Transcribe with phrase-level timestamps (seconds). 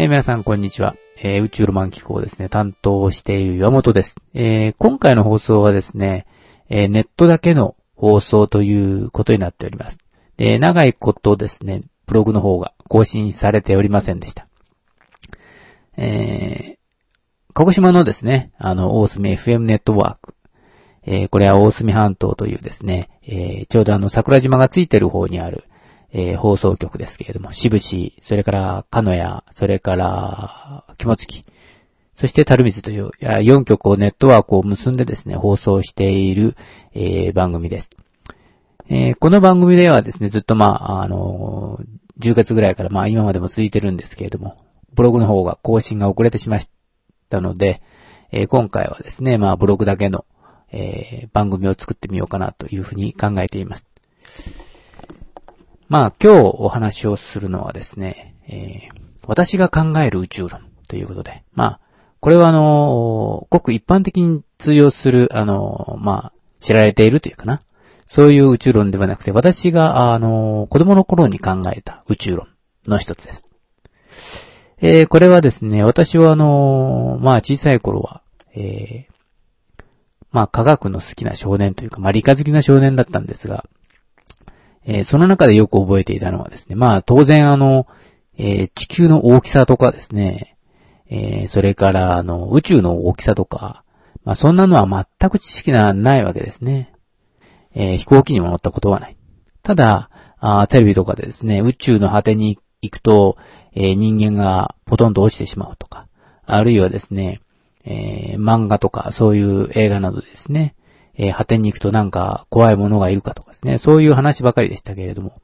[0.00, 0.94] えー皆さんこんにちは。
[1.16, 4.14] えー宇宙ロマン機構ですね、担当している岩本です。
[4.32, 6.24] えー今回の放送はですね、
[6.68, 9.98] えネットだけの放送ということになっております。
[10.36, 14.46] で、長いことですね、ブログの方が更新されておりませんでした。
[15.96, 16.78] え
[17.52, 20.36] 鹿児島のですね、あの、大隅 FM ネットワーク。
[21.06, 25.64] えこれは大隅半島というですね、えちょうどあの、桜島がついてる方にある、
[26.12, 31.44] えー放送局ですけれども、渋市、それから、鹿屋、それから、肝付
[32.14, 36.56] そして、樽水という、4局をネットワークを結んでですね、放送している、
[36.94, 37.90] えー番組です。
[38.88, 41.84] えーこの番組ではですね、ずっとまあ、あのー
[42.20, 44.56] 10月ぐらいからまあ今までも続いてるんですけれども、
[44.92, 46.60] ブログの方が更新が遅れてしまっ
[47.28, 47.80] たので、
[48.32, 50.24] えー今回はですね、まあブログだけの、
[50.72, 53.86] え番組を作ってみようかなというふうに考えています。
[55.88, 61.80] まあ今日お話をするのはですね、えー私が考える宇宙論ということで、まあ、
[62.18, 67.62] これはあのごく一般的に通用する、あのまあ、知られているというかな。
[68.06, 72.48] そういう宇宙論ではなくて、私が、あの子供の頃に考えた宇宙論
[72.86, 73.44] の一つです。
[74.78, 78.22] えーこれはですね、私はあのまあ小さい頃は、
[78.54, 79.84] えー
[80.30, 83.66] まあ科学の好きな少年というか、まあ理科好きな少年だったんですが、
[84.90, 87.86] えーその中でよく覚えていたのはですね、まあ当然あの、
[88.38, 90.56] えー地球の大きさとかですね、
[91.10, 93.84] えーそれからあの宇宙の大きさとか、
[94.24, 96.92] まあそんなのは全く知識がないわけですね。
[97.74, 99.16] え飛行機にも乗ったことはない。
[99.62, 100.10] ただ、
[100.40, 103.36] あテレビとかでですね、宇宙の果てに行くと、
[103.74, 106.08] え人間がポトンと落ちてしまうとか、
[106.46, 107.42] あるいはですね、
[107.84, 110.74] え漫画とかそういう映画などですね、
[111.18, 115.42] えー果てに行くとなんか怖いものがいるかとかですね、そういう話ばかりでしたけれども、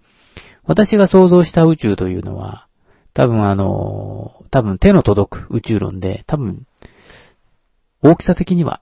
[0.63, 2.67] 私が想像した宇宙というのは、
[3.13, 6.67] 多分あの多分手の届く宇宙論で、多分、
[8.03, 8.81] 大きさ的には、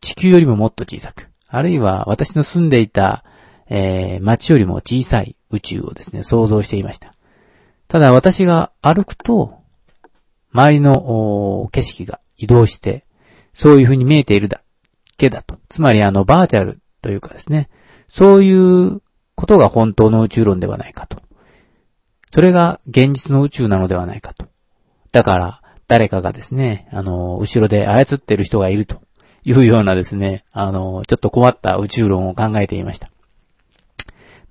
[0.00, 3.24] 地球よりももっと小さく、あるいは私の住んでいた、
[3.68, 7.14] えー街よりも小さい宇宙をですね、想像していました。
[7.86, 9.60] ただ私が歩くと、
[10.52, 13.04] 周りの景色が移動して、
[13.54, 14.62] そういう風に見えているだ。
[15.20, 15.58] けだと。
[15.68, 17.68] つまりあの、バーチャルというかですね、
[18.08, 19.02] そういう
[19.34, 21.18] ことが本当の宇宙論ではないかと。
[22.32, 24.46] それが現実の宇宙なのではないかと。
[25.12, 29.02] だから、誰かがですね、あの、後ろで操ってる人がいると
[29.44, 33.10] いうようなですね、あの、ちょっと困った宇宙論を考えていました。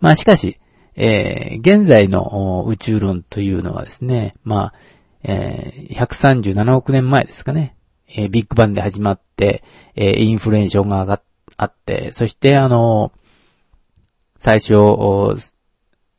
[0.02, 0.60] まあしかし、
[0.96, 4.74] えー現在の宇宙論というのはですね、まあ、
[5.24, 7.76] えー137億年前ですかね、
[8.10, 9.64] えービッグバンで始まって、
[9.96, 11.22] えーインフレーションが上がっ
[11.60, 13.12] あって、そしてあの、
[14.38, 14.74] 最初、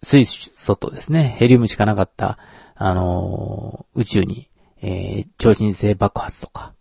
[0.02, 2.38] 水素とですね、ヘリウムしかなかった、
[2.74, 4.48] あの宇宙に、
[4.82, 6.74] えー超新星爆発とか、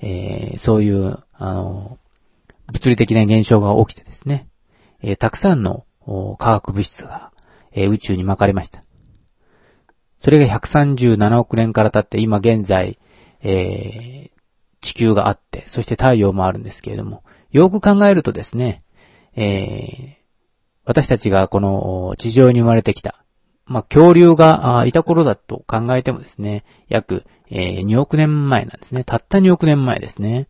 [0.00, 1.98] えーそういう、あの
[2.70, 4.46] 物理的な現象が起きてですね、
[5.00, 5.86] えーたくさんの
[6.38, 7.32] 化学物質が、
[7.72, 8.82] えー宇宙に巻かれました。
[10.20, 12.98] それが137億年から経って今現在、
[13.40, 14.31] えー
[14.82, 18.82] 地球があって、そして太陽もあるんですけれども、よく考えるとですね、
[19.34, 20.22] えー
[20.84, 23.24] 私たちがこの地上に生まれてきた、
[23.66, 29.04] まあ、恐竜がいた頃だと考えてもですね、約、え2億年前なんですね。
[29.04, 30.48] たった2億年前ですね。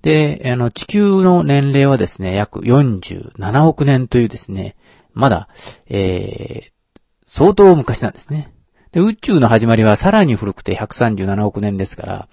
[0.00, 4.74] で、あの、地球の年齢はですね、約47億年というですね、
[5.12, 5.48] まだ、
[5.86, 6.72] えー
[7.34, 8.52] 相当昔なんですね。
[8.92, 12.28] で、宇宙の始まりはさらに古くて137億年ですから、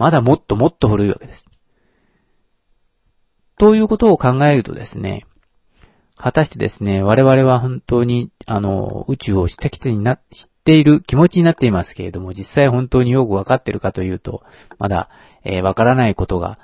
[0.00, 1.44] まだもっともっと古いわけです。
[3.58, 5.26] ということを考えるとですね、
[6.16, 14.42] 果たしてですね、我々は本当に、あの、宇宙を知ってきてにな、知っている気持ちになっていますけれども、実際本当によくわかってるかというと、
[14.78, 15.10] まだ、
[15.44, 16.58] えーわからないことが、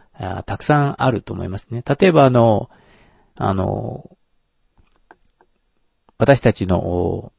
[0.46, 1.84] たくさんあると思いますね。
[1.86, 2.70] 例えばあの、
[3.34, 4.16] あの、
[6.16, 7.34] 私たちの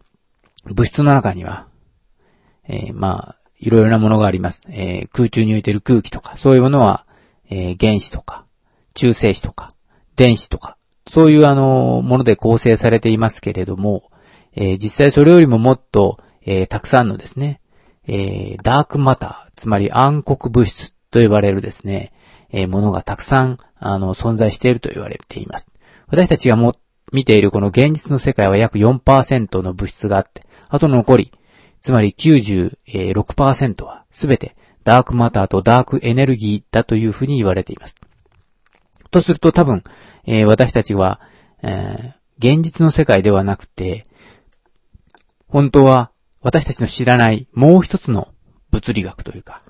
[0.66, 1.68] 物質の中には、
[2.68, 4.62] えーまあ、いろいろなものがあります。
[4.70, 7.06] えー空中に浮いている空気とか、そういうものは、
[7.50, 8.46] えー原子とか、
[8.94, 9.70] 中性子とか、
[10.16, 10.78] 電子とか、
[11.10, 14.12] そういうあの、もので構成されていますけれども、
[14.56, 17.62] えー実際それよりももっと、えーたくさんのですね、
[18.08, 22.14] えーダークマター、つまり暗黒物質と呼ばれるですね、
[22.52, 25.68] えーものがたくさん、あの、存在していると言われています。
[26.08, 26.76] 私たちがも、
[27.14, 31.32] 見ているこの現実の世界は約4%の物質があって、あとの残り、
[31.82, 37.96] つまり96%はすべてダークマターとダークエネルギーだというふうに言われています。
[39.12, 39.84] とすると多分、
[40.26, 41.22] えー私たちは、
[41.62, 44.04] えー現実の世界ではなくて、
[45.48, 48.28] 本当は私たちの知らないもう一つの
[48.70, 49.64] 物理学というか、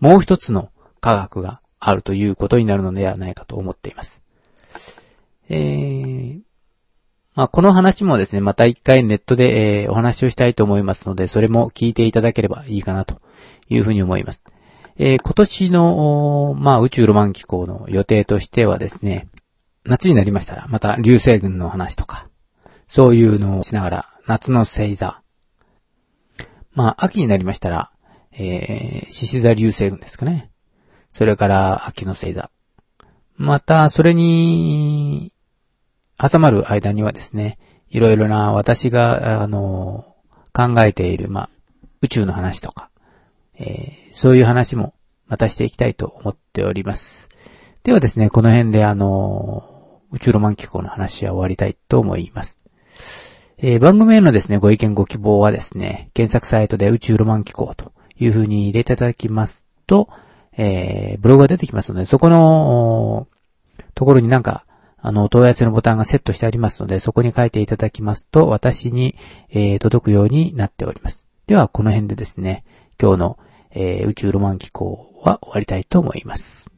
[0.00, 0.70] もう一つの
[1.00, 4.20] 科学があるということになるのではないかと思っています。
[5.48, 5.87] えー、
[7.38, 13.22] まあ、この話もですね、また一回ネットで、えー、お話をしたいと思いますので、それも聞いていただければいいかなと
[13.68, 14.42] いうふうに思います。
[14.96, 19.28] えー、今年の、まあ、宇宙ロマン機構の予定としてはですね、
[19.84, 22.26] 夏になりましたら、また流星群の話とか、
[22.88, 25.22] そういうのをしながら、夏の星座。
[26.72, 27.92] まあ、秋になりましたら、
[28.32, 30.50] えー、獅子座流星群ですかね。
[31.12, 32.50] それから秋の星座。
[33.36, 35.32] また、それに、
[36.18, 37.58] 挟まる間にはですね、
[37.90, 40.16] いろいろな私が、あの、
[40.52, 41.48] 考えている、ま、
[42.02, 42.90] 宇宙の話とか、
[43.58, 44.94] えー、そういう話も
[45.26, 47.28] またしていきたいと思っております。
[47.82, 52.60] ではですね、この辺であの、宇宙ロマン機構の話は終わりたいと思います。
[53.58, 60.08] えー、番組へのですね、ご意見ご希望はですね、検索サイトで宇宙ロマン機構という風に入れていただきますと、
[60.56, 63.28] えー、ブログが出てきますので、そこの、
[63.94, 64.64] ところになんか、
[65.00, 69.14] あの、お問い合わせのボタンがセットしてありますので、そこに書いていただきますと、私に、
[69.50, 71.24] えー、届くようになっております。
[71.46, 72.64] では、この辺でですね、
[73.00, 73.38] 今日の、
[73.70, 76.77] えー、宇宙ロマン機構は終わりたいと思います。